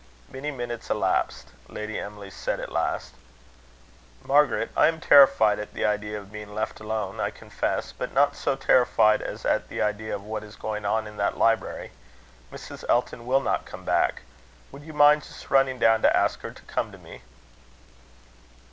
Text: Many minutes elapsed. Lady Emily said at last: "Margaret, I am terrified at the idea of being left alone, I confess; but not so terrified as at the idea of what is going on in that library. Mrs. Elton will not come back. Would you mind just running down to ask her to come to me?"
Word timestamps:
Many 0.31 0.49
minutes 0.49 0.89
elapsed. 0.89 1.49
Lady 1.67 1.99
Emily 1.99 2.31
said 2.31 2.59
at 2.59 2.71
last: 2.71 3.13
"Margaret, 4.23 4.71
I 4.75 4.87
am 4.87 4.99
terrified 4.99 5.59
at 5.59 5.75
the 5.75 5.85
idea 5.85 6.17
of 6.17 6.31
being 6.31 6.55
left 6.55 6.79
alone, 6.79 7.19
I 7.19 7.29
confess; 7.29 7.91
but 7.91 8.11
not 8.11 8.35
so 8.35 8.55
terrified 8.55 9.21
as 9.21 9.45
at 9.45 9.67
the 9.69 9.79
idea 9.79 10.15
of 10.15 10.23
what 10.23 10.43
is 10.43 10.55
going 10.55 10.85
on 10.85 11.05
in 11.05 11.17
that 11.17 11.37
library. 11.37 11.91
Mrs. 12.51 12.83
Elton 12.89 13.27
will 13.27 13.41
not 13.41 13.65
come 13.67 13.85
back. 13.85 14.23
Would 14.71 14.81
you 14.81 14.93
mind 14.93 15.21
just 15.21 15.51
running 15.51 15.77
down 15.77 16.01
to 16.01 16.17
ask 16.17 16.39
her 16.41 16.49
to 16.49 16.61
come 16.63 16.91
to 16.91 16.97
me?" 16.97 17.21